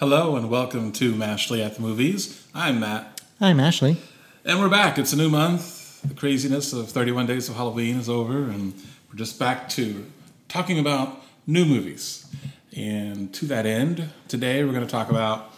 [0.00, 2.46] Hello and welcome to Mashley at the Movies.
[2.54, 3.20] I'm Matt.
[3.38, 3.98] I'm Ashley.
[4.46, 4.96] And we're back.
[4.96, 6.00] It's a new month.
[6.00, 8.72] The craziness of 31 Days of Halloween is over, and
[9.10, 10.06] we're just back to
[10.48, 12.26] talking about new movies.
[12.74, 15.52] And to that end, today we're going to talk about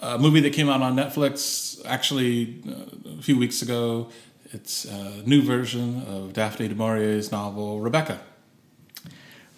[0.00, 4.08] a movie that came out on Netflix actually uh, a few weeks ago.
[4.46, 8.18] It's a new version of Daphne du Maurier's novel Rebecca.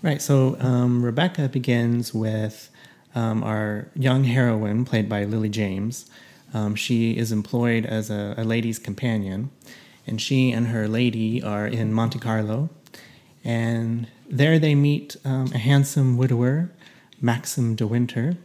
[0.02, 2.70] Right, so um, Rebecca begins with
[3.16, 6.08] um, our young heroine, played by Lily James.
[6.54, 9.50] Um, she is employed as a, a, lady's companion,
[10.06, 12.68] and she and her lady are in Monte Carlo.
[13.42, 16.70] And there they meet um, a handsome widower,
[17.20, 18.36] Maxim de Winter.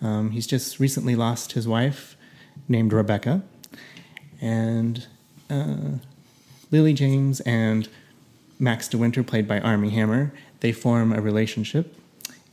[0.00, 2.16] Um, he's just recently lost his wife,
[2.68, 3.42] named Rebecca.
[4.40, 5.06] And
[5.50, 5.98] uh,
[6.70, 7.88] Lily James and
[8.60, 11.96] Max de Winter, played by Armie Hammer, they form a relationship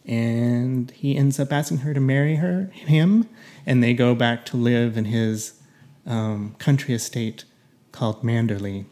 [0.05, 3.29] and he ends up asking her to marry her him
[3.65, 5.59] and they go back to live in his
[6.05, 7.45] um, country estate
[7.91, 8.85] called manderley.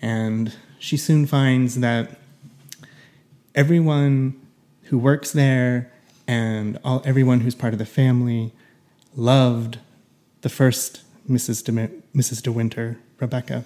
[0.00, 2.18] And she soon finds that
[3.54, 4.40] everyone
[4.84, 5.90] who works there
[6.26, 8.52] and all, everyone who's part of the family
[9.16, 9.78] loved
[10.42, 13.64] the first mrs de, mrs de winter rebecca.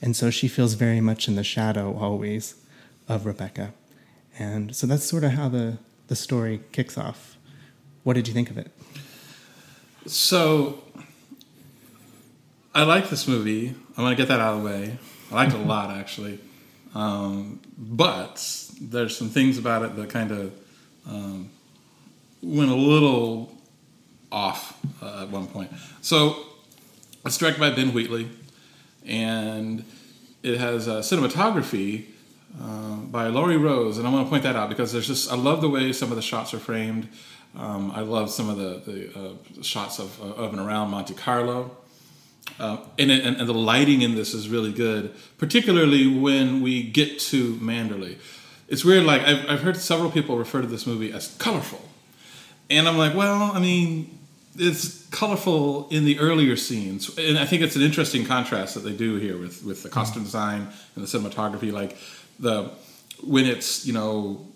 [0.00, 2.54] And so she feels very much in the shadow always
[3.08, 3.74] of rebecca
[4.38, 7.36] and so that's sort of how the, the story kicks off.
[8.02, 8.70] What did you think of it?
[10.06, 10.82] So,
[12.74, 13.68] I like this movie.
[13.68, 14.98] I'm going to get that out of the way.
[15.30, 16.40] I liked it a lot, actually.
[16.94, 20.52] Um, but there's some things about it that kind of
[21.08, 21.50] um,
[22.42, 23.56] went a little
[24.30, 25.70] off uh, at one point.
[26.02, 26.36] So,
[27.24, 28.28] it's directed by Ben Wheatley,
[29.06, 29.84] and
[30.42, 32.06] it has uh, cinematography
[32.60, 35.36] uh, by Laurie Rose, and I want to point that out because there's just I
[35.36, 37.08] love the way some of the shots are framed.
[37.56, 41.76] Um, I love some of the, the uh, shots of, of and around Monte Carlo.
[42.58, 46.82] Uh, and, it, and, and, the lighting in this is really good, particularly when we
[46.82, 48.18] get to Manderley.
[48.68, 51.80] It's weird, like, I've, I've heard several people refer to this movie as colorful.
[52.70, 54.18] And I'm like, well, I mean,
[54.56, 57.16] it's colorful in the earlier scenes.
[57.18, 60.24] And I think it's an interesting contrast that they do here with, with the costume
[60.24, 61.72] design and the cinematography.
[61.72, 61.96] Like,
[62.38, 62.70] the
[63.22, 64.46] when it's you know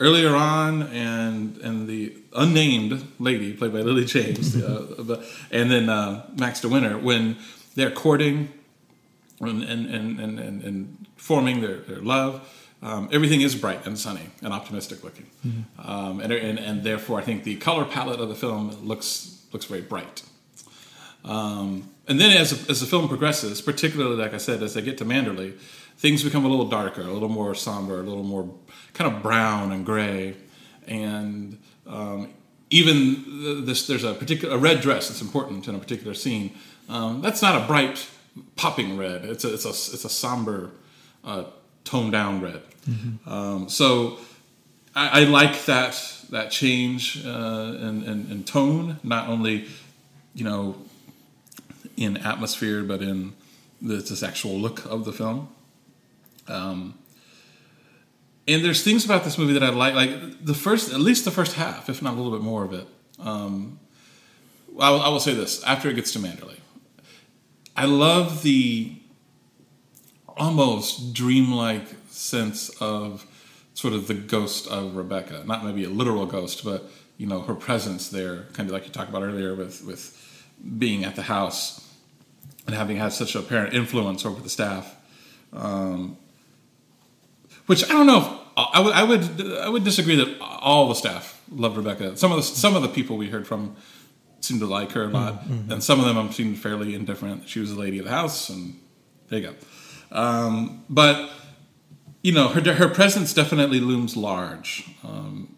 [0.00, 6.26] earlier on and and the unnamed lady played by Lily James, uh, and then uh,
[6.36, 7.36] Max de Winter when
[7.74, 8.52] they're courting
[9.40, 12.50] and and and and, and forming their, their love.
[12.82, 15.90] Um, everything is bright and sunny and optimistic looking, mm-hmm.
[15.90, 19.64] um, and, and and therefore I think the color palette of the film looks looks
[19.64, 20.22] very bright.
[21.24, 24.98] Um, and then as as the film progresses, particularly like I said, as they get
[24.98, 25.54] to Manderley,
[26.04, 28.46] things become a little darker, a little more somber, a little more
[28.92, 30.36] kind of brown and gray,
[30.86, 32.28] and um,
[32.68, 36.52] even this there's a particular a red dress that's important in a particular scene.
[36.90, 38.06] Um, that's not a bright
[38.54, 39.24] popping red.
[39.24, 40.72] It's a it's a it's a somber,
[41.24, 41.44] uh,
[41.84, 42.60] toned down red.
[42.86, 43.26] Mm-hmm.
[43.26, 44.18] Um, so
[44.94, 45.94] I, I, like that
[46.28, 49.68] that change uh, in, in, in tone, not only
[50.34, 50.76] you know
[51.96, 53.32] in atmosphere, but in
[53.80, 55.48] the, this actual look of the film.
[56.48, 56.98] Um,
[58.46, 61.30] and there's things about this movie that I like, like the first, at least the
[61.30, 62.86] first half, if not a little bit more of it.
[63.18, 63.80] Um,
[64.78, 66.58] I, will, I will say this after it gets to Manderley,
[67.76, 68.96] I love the
[70.36, 73.26] almost dreamlike sense of
[73.74, 75.42] sort of the ghost of Rebecca.
[75.46, 78.92] Not maybe a literal ghost, but you know her presence there, kind of like you
[78.92, 80.20] talked about earlier with with
[80.78, 81.80] being at the house
[82.66, 84.96] and having had such a apparent influence over the staff.
[85.52, 86.16] Um,
[87.66, 88.18] which I don't know.
[88.18, 92.16] If, I would I would I would disagree that all the staff loved Rebecca.
[92.16, 93.76] Some of the some of the people we heard from
[94.40, 95.72] seemed to like her a lot, mm-hmm.
[95.72, 97.48] and some of them seemed fairly indifferent.
[97.48, 98.78] She was the lady of the house, and
[99.28, 99.54] there you go.
[100.16, 101.30] Um, but
[102.22, 105.56] you know, her her presence definitely looms large um,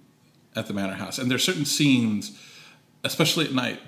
[0.55, 2.41] at the manor house, and there are certain scenes,
[3.05, 3.81] especially at night,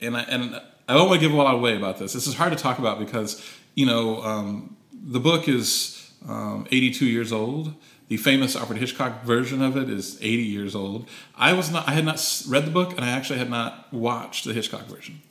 [0.00, 2.12] and I, and I don't want to give a lot of away about this.
[2.12, 3.42] This is hard to talk about because
[3.74, 7.74] you know um, the book is um, 82 years old.
[8.08, 11.08] The famous Alfred Hitchcock version of it is 80 years old.
[11.34, 11.88] I was not.
[11.88, 15.22] I had not read the book, and I actually had not watched the Hitchcock version.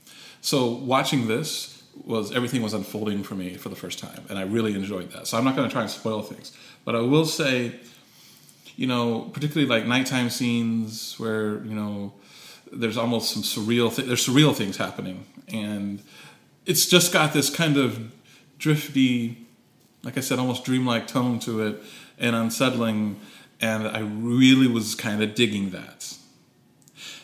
[0.42, 4.44] So watching this was everything was unfolding for me for the first time, and I
[4.44, 5.28] really enjoyed that.
[5.28, 7.80] So I'm not going to try and spoil things, but I will say,
[8.76, 12.14] you know, particularly like nighttime scenes where you know
[12.72, 13.96] there's almost some surreal.
[13.96, 16.02] Th- there's surreal things happening, and
[16.66, 18.12] it's just got this kind of
[18.58, 19.46] drifty
[20.03, 21.81] like I said, almost dreamlike tone to it
[22.18, 23.19] and unsettling.
[23.59, 26.18] And I really was kind of digging that.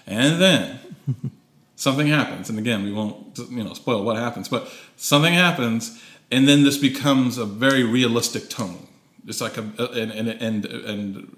[0.06, 0.80] And then
[1.76, 6.02] something happens, and again, we won't you know spoil what happens, but something happens,
[6.32, 8.88] and then this becomes a very realistic tone.
[9.26, 11.38] It's like a and and and, and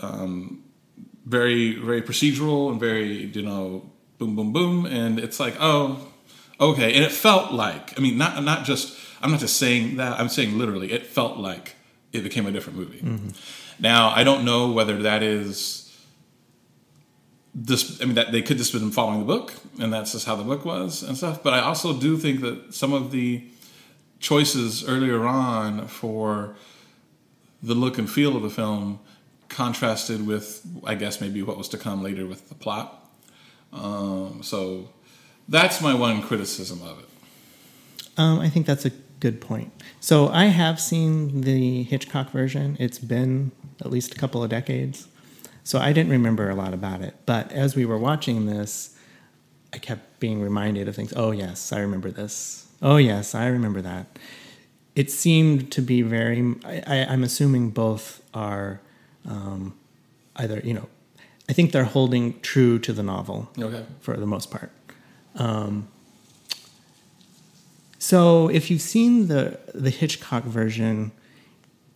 [0.00, 0.64] um,
[1.24, 6.12] very very procedural and very you know boom boom boom, and it's like oh
[6.60, 10.18] okay, and it felt like I mean not not just I'm not just saying that
[10.18, 11.76] I'm saying literally it felt like
[12.12, 13.00] it became a different movie.
[13.00, 13.28] Mm-hmm.
[13.78, 15.82] Now I don't know whether that is
[17.54, 18.00] this.
[18.00, 20.44] I mean that they could just been following the book, and that's just how the
[20.44, 21.42] book was and stuff.
[21.42, 23.44] But I also do think that some of the
[24.18, 26.56] choices earlier on for
[27.62, 29.00] the look and feel of the film
[29.48, 33.08] contrasted with, I guess, maybe what was to come later with the plot.
[33.72, 34.88] Um, so
[35.48, 37.08] that's my one criticism of it.
[38.16, 38.90] Um, I think that's a
[39.20, 39.72] good point.
[40.00, 42.76] So I have seen the Hitchcock version.
[42.80, 45.08] It's been at least a couple of decades.
[45.64, 47.14] So I didn't remember a lot about it.
[47.26, 48.96] But as we were watching this,
[49.72, 51.12] I kept being reminded of things.
[51.16, 52.66] Oh, yes, I remember this.
[52.80, 54.18] Oh, yes, I remember that.
[54.94, 58.80] It seemed to be very, I, am assuming both are
[59.28, 59.74] um,
[60.36, 60.88] either, you know,
[61.48, 63.84] I think they're holding true to the novel okay.
[64.00, 64.70] for the most part.
[65.36, 65.88] Um,
[67.98, 71.12] so if you've seen the the Hitchcock version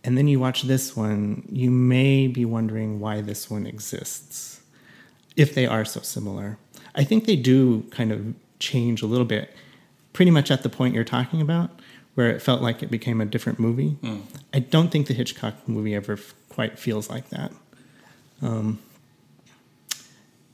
[0.03, 4.61] and then you watch this one, you may be wondering why this one exists.
[5.37, 6.59] If they are so similar.
[6.95, 9.55] I think they do kind of change a little bit
[10.13, 11.71] pretty much at the point you're talking about
[12.15, 13.97] where it felt like it became a different movie.
[14.03, 14.23] Mm.
[14.53, 17.53] I don't think the Hitchcock movie ever f- quite feels like that.
[18.43, 18.81] Um,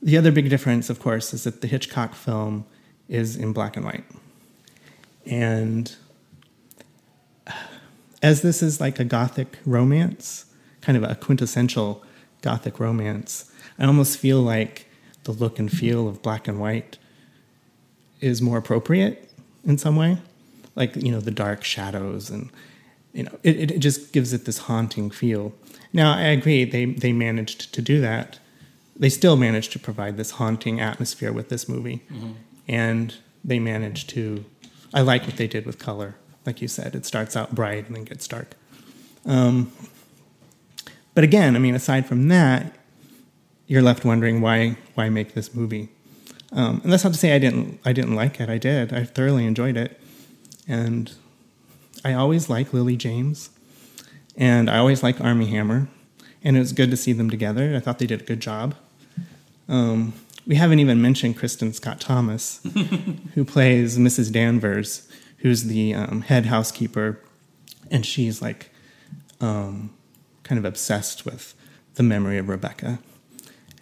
[0.03, 2.67] the other big difference, of course, is that the Hitchcock film
[3.09, 4.05] is in black and white.
[5.25, 5.95] And
[8.23, 10.47] as this is like a gothic romance,
[10.81, 12.03] kind of a quintessential
[12.43, 14.87] gothic romance, I almost feel like
[15.25, 16.99] the look and feel of black and white
[18.21, 19.31] is more appropriate
[19.65, 20.19] in some way.
[20.75, 22.51] Like, you know, the dark shadows and,
[23.13, 25.53] you know, it, it just gives it this haunting feel.
[25.93, 28.39] Now, I agree, they, they managed to do that.
[28.95, 32.03] They still managed to provide this haunting atmosphere with this movie.
[32.11, 32.33] Mm-hmm.
[32.69, 33.15] And
[33.45, 34.45] they managed to
[34.95, 36.17] I like what they did with color.
[36.45, 38.55] Like you said, it starts out bright and then gets dark.
[39.25, 39.73] Um,
[41.15, 42.73] but again, I mean, aside from that,
[43.67, 45.89] you're left wondering why why make this movie.
[46.53, 48.49] Um, and that's not to say I didn't I didn't like it.
[48.49, 48.93] I did.
[48.93, 50.01] I thoroughly enjoyed it,
[50.69, 51.13] and
[52.05, 53.51] I always like Lily James,
[54.37, 55.89] and I always like Armie Hammer,
[56.45, 57.75] and it was good to see them together.
[57.75, 58.75] I thought they did a good job.
[59.69, 60.13] Um,
[60.47, 62.61] we haven't even mentioned Kristin Scott Thomas,
[63.35, 64.31] who plays Mrs.
[64.31, 65.09] Danvers,
[65.39, 67.21] who's the um, head housekeeper,
[67.91, 68.71] and she's like
[69.41, 69.93] um,
[70.45, 71.55] kind of obsessed with
[71.95, 73.01] the memory of Rebecca,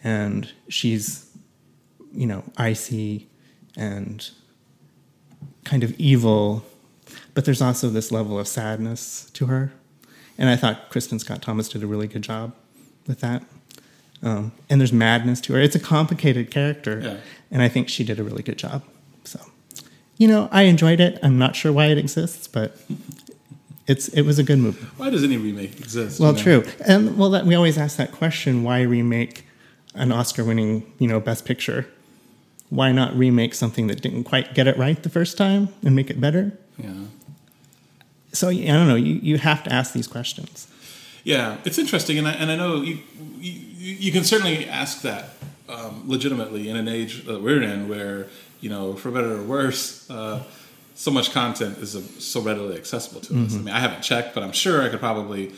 [0.02, 1.30] and she's
[2.12, 3.28] you know icy
[3.76, 4.30] and
[5.64, 6.64] kind of evil,
[7.34, 9.72] but there's also this level of sadness to her,
[10.38, 12.54] and I thought Kristin Scott Thomas did a really good job
[13.06, 13.42] with that.
[14.24, 15.60] Um, and there's madness to her.
[15.60, 17.16] It's a complicated character, yeah.
[17.50, 18.82] and I think she did a really good job.
[19.24, 19.38] So,
[20.16, 21.18] you know, I enjoyed it.
[21.22, 22.74] I'm not sure why it exists, but
[23.86, 24.82] it's it was a good movie.
[24.96, 26.20] Why does any remake exist?
[26.20, 26.62] Well, you know?
[26.62, 29.46] true, and well, that, we always ask that question: Why remake
[29.94, 31.86] an Oscar-winning, you know, Best Picture?
[32.70, 36.08] Why not remake something that didn't quite get it right the first time and make
[36.08, 36.56] it better?
[36.78, 36.92] Yeah.
[38.32, 38.96] So I don't know.
[38.96, 40.66] You you have to ask these questions.
[41.24, 42.98] Yeah, it's interesting, and I, and I know you,
[43.38, 43.52] you,
[43.94, 45.30] you can certainly ask that
[45.68, 48.28] um, legitimately in an age that we're in, where
[48.60, 50.42] you know, for better or worse, uh,
[50.94, 51.92] so much content is
[52.24, 53.44] so readily accessible to mm-hmm.
[53.44, 53.54] us.
[53.54, 55.52] I mean, I haven't checked, but I'm sure I could probably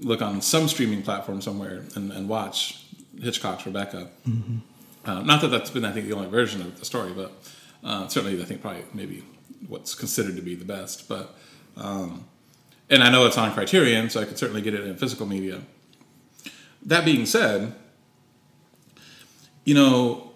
[0.00, 2.84] look on some streaming platform somewhere and, and watch
[3.18, 4.08] Hitchcock's Rebecca.
[4.28, 4.58] Mm-hmm.
[5.08, 7.32] Uh, not that that's been, I think, the only version of the story, but
[7.82, 9.24] uh, certainly, I think probably maybe
[9.66, 11.08] what's considered to be the best.
[11.08, 11.34] But
[11.76, 12.26] um,
[12.92, 15.62] and I know it's on Criterion, so I could certainly get it in physical media.
[16.84, 17.74] That being said,
[19.64, 20.32] you know,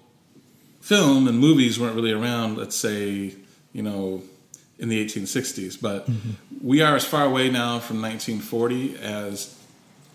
[0.80, 3.34] film and movies weren't really around, let's say,
[3.74, 4.22] you know,
[4.78, 6.30] in the 1860s, but mm-hmm.
[6.66, 9.54] we are as far away now from 1940 as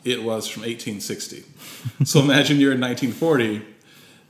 [0.03, 1.43] it was from 1860.
[2.05, 3.61] so imagine you're in 1940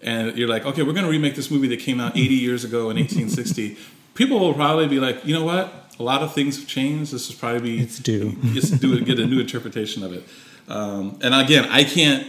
[0.01, 2.65] and you're like, okay, we're going to remake this movie that came out 80 years
[2.65, 3.77] ago in 1860.
[4.15, 5.80] People will probably be like, you know what?
[6.01, 7.13] A lot of things have changed.
[7.13, 8.36] This is probably be it's due.
[8.53, 10.24] just do get a new interpretation of it.
[10.67, 12.27] Um, and again, I can't.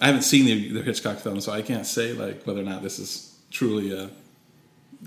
[0.00, 2.82] I haven't seen the, the, Hitchcock film, so I can't say like whether or not
[2.82, 4.10] this is truly a,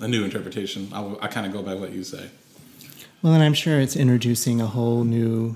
[0.01, 0.89] a new interpretation.
[0.91, 2.29] I, I kind of go by what you say.
[3.21, 5.55] Well, and I'm sure it's introducing a whole new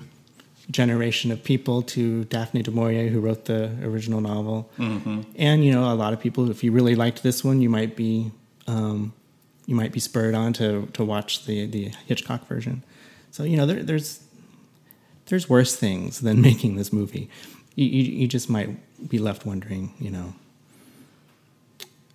[0.72, 4.70] generation of people to Daphne du Maurier, who wrote the original novel,
[5.36, 6.50] and you know a lot of people.
[6.52, 8.32] If you really liked this one, you might be
[8.68, 9.14] um,
[9.65, 12.84] you might be spurred on to to watch the the Hitchcock version.
[13.31, 14.22] So you know there, there's
[15.27, 17.29] there's worse things than making this movie.
[17.75, 18.69] You, you, you just might
[19.10, 20.34] be left wondering, you know,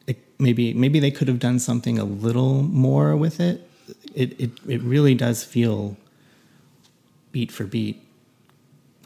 [0.07, 3.69] it, maybe maybe they could have done something a little more with it.
[4.15, 5.97] It it it really does feel
[7.33, 8.03] beat for beat,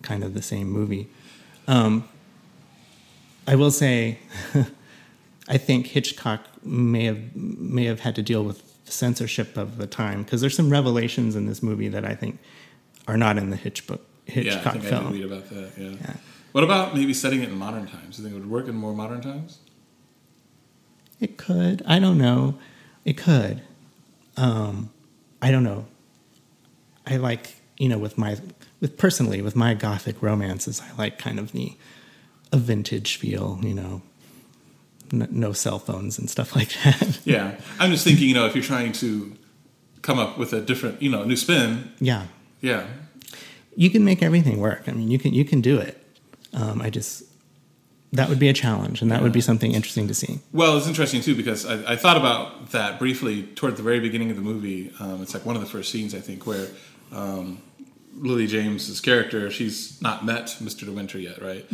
[0.02, 1.08] kind of the same movie.
[1.66, 2.08] Um,
[3.46, 4.18] I will say,
[5.48, 10.22] I think Hitchcock may have may have had to deal with censorship of the time
[10.22, 12.38] because there's some revelations in this movie that I think
[13.08, 15.12] are not in the Hitch book, Yeah, I Hitchcock think I film.
[15.12, 15.70] did read about that.
[15.76, 15.88] Yeah.
[15.90, 16.14] Yeah.
[16.52, 18.16] What about maybe setting it in modern times?
[18.16, 19.58] Do you think it would work in more modern times?
[21.20, 21.82] It could.
[21.86, 22.58] I don't know.
[23.04, 23.62] It could.
[24.36, 24.90] Um,
[25.42, 25.86] I don't know.
[27.06, 28.36] I like, you know, with my,
[28.80, 31.76] with personally, with my gothic romances, I like kind of the,
[32.52, 34.02] a vintage feel, you know,
[35.12, 37.20] n- no cell phones and stuff like that.
[37.25, 38.28] Yeah, I'm just thinking.
[38.28, 39.32] You know, if you're trying to
[40.02, 41.92] come up with a different, you know, a new spin.
[42.00, 42.26] yeah.
[42.61, 42.87] Yeah,
[43.76, 44.84] You can make everything work.
[44.88, 46.02] I mean, you can, you can do it.
[46.54, 47.25] Um, I just,
[48.12, 50.38] that would be a challenge and that would be something interesting to see.
[50.50, 54.30] Well, it's interesting too because I, I thought about that briefly toward the very beginning
[54.30, 54.92] of the movie.
[54.99, 56.68] Um, it's like one of the first scenes I think where
[57.12, 57.61] um,
[58.16, 60.87] Lily James's character she's not met Mr.
[60.87, 61.66] De Winter yet, right?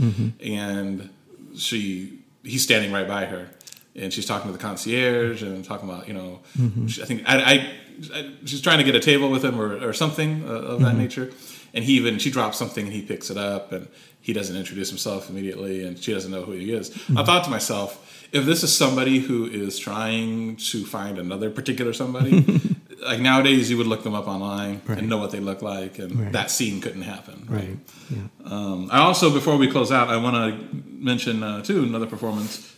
[0.42, 1.08] And
[1.56, 3.48] she he's standing right by her,
[3.94, 6.40] and she's talking to the concierge and talking about you know
[6.86, 7.72] she, I think I, I,
[8.14, 10.96] I she's trying to get a table with him or, or something uh, of that
[10.96, 11.30] nature.
[11.72, 13.86] And he even she drops something and he picks it up and
[14.20, 16.90] he doesn't introduce himself immediately and she doesn't know who he is.
[17.16, 21.92] I thought to myself, if this is somebody who is trying to find another particular
[21.92, 22.44] somebody,
[23.04, 24.98] like nowadays you would look them up online Right.
[24.98, 26.32] and know what they look like, and Right.
[26.32, 27.46] that scene couldn't happen.
[27.48, 27.78] Right.
[28.10, 28.18] Yeah.
[28.52, 32.74] Um, I also, before we close out, I want to mention uh, too another performance,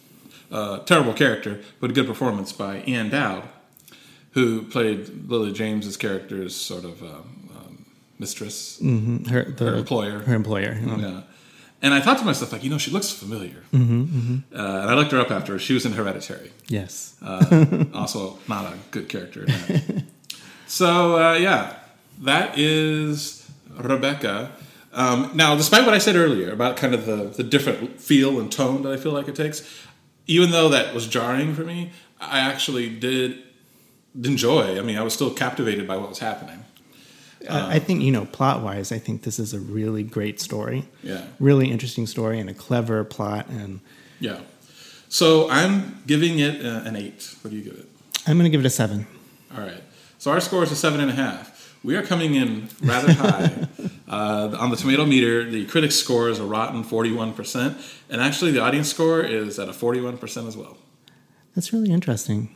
[0.51, 3.43] uh, terrible character, but a good performance by Ann Dowd,
[4.33, 7.85] who played Lily James's character's sort of um, um,
[8.19, 9.27] mistress, Mhm.
[9.29, 10.21] Her, the, her employer.
[10.21, 10.75] Her employer.
[10.81, 10.97] you.
[10.97, 11.21] Yeah.
[11.85, 13.65] And I thought to myself, like, you know, she looks familiar.
[13.75, 13.77] Uh,
[14.55, 15.59] and I looked her up after.
[15.59, 16.53] She was in Hereditary.
[16.69, 17.17] Yes.
[17.21, 19.47] Uh, also, not a good character.
[20.69, 21.75] so, uh, yeah,
[22.21, 24.53] that is Rebecca.
[24.93, 28.53] Um, now, despite what I said earlier about kind of the, the different feel and
[28.53, 29.67] tone that I feel like it takes,
[30.27, 33.43] even though that was jarring for me, I actually did
[34.23, 34.79] enjoy.
[34.79, 36.65] I mean, I was still captivated by what was happening.
[37.49, 40.85] I I think, you know, plot wise, I think this is a really great story.
[41.03, 41.25] Yeah.
[41.41, 43.49] Really interesting story and a clever plot.
[43.49, 43.81] And
[44.21, 44.41] Yeah.
[45.09, 47.35] So I'm giving it uh, an eight.
[47.43, 47.89] What do you give it?
[48.27, 49.07] I'm going to give it a seven.
[49.55, 49.83] All right.
[50.19, 51.52] So our score is a seven and a half.
[51.85, 53.67] We are coming in rather high.
[54.09, 58.61] uh, on the tomato meter, the critics score is a rotten 41%, and actually the
[58.61, 60.77] audience score is at a 41% as well.
[61.55, 62.55] That's really interesting.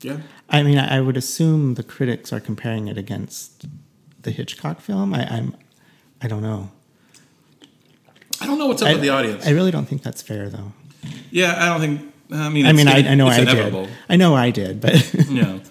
[0.00, 0.18] Yeah.
[0.48, 3.66] I mean, I would assume the critics are comparing it against
[4.22, 5.14] the Hitchcock film.
[5.14, 5.56] I, I'm,
[6.20, 6.70] I don't know.
[8.40, 9.46] I don't know what's up I, with the audience.
[9.46, 10.72] I really don't think that's fair, though.
[11.30, 12.14] yeah, I don't think.
[12.30, 13.86] I mean, I mean, I, I know I inevitable.
[13.86, 13.94] did.
[14.08, 15.58] I know I did, but yeah.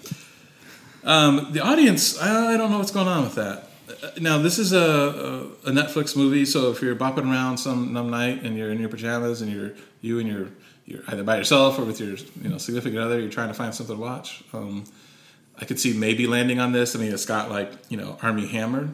[1.08, 3.70] Um, the audience, I, don't know what's going on with that.
[3.90, 8.10] Uh, Now, this is a, a, Netflix movie, so if you're bopping around some, some
[8.10, 9.72] night and you're in your pajamas and you're
[10.02, 10.50] you and your
[10.86, 13.74] you're either by yourself or with your you know significant other, you're trying to find
[13.74, 14.44] something to watch.
[14.52, 14.84] Um,
[15.58, 16.94] I could see maybe landing on this.
[16.94, 18.90] I mean, it's got like you know Armie Hammer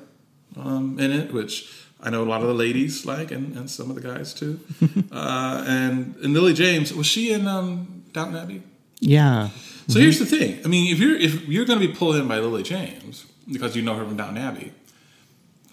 [0.56, 3.90] um, in it, which I know a lot of the ladies like, and, and some
[3.90, 4.60] of the guys too.
[5.12, 8.62] uh, and and Lily James was she in um, Downton Abbey?
[9.00, 9.50] yeah.
[9.88, 10.60] So here's the thing.
[10.64, 13.76] I mean, if you're if you're going to be pulled in by Lily James because
[13.76, 14.72] you know her from Downton Abbey,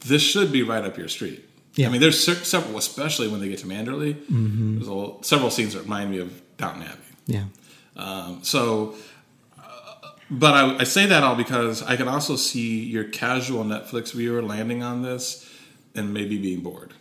[0.07, 1.49] this should be right up your street.
[1.77, 1.87] Yeah.
[1.87, 4.17] I mean, there's several, especially when they get to Manderley.
[4.29, 6.99] There's a, little- several scenes that remind me of Downton Abbey.
[7.27, 7.45] Yeah.
[7.97, 8.97] Um, so,
[9.57, 9.63] uh,
[10.31, 14.43] but I, I say that all because I can also see your casual Netflix viewer
[14.43, 15.49] landing on this
[15.95, 16.93] and maybe being bored,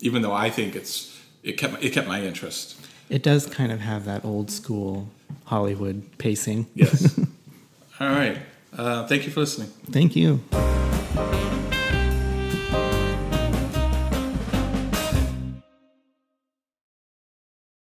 [0.00, 2.80] even though I think it's it kept it kept my interest.
[3.10, 5.08] It does kind of have that old school
[5.44, 6.66] Hollywood pacing.
[6.74, 7.18] Yes.
[8.00, 8.38] all right.
[8.76, 9.68] Uh, thank you for listening.
[9.90, 10.40] Thank you.